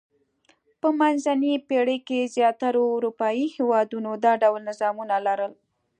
[0.81, 5.53] په منځنۍ پېړۍ کې زیاترو اروپايي هېوادونو دا ډول نظامونه لرل.